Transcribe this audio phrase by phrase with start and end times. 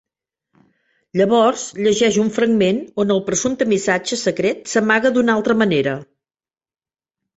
[1.19, 5.95] Llavors llegeix un fragment on el presumpte missatge secret s'amaga d'una altra manera.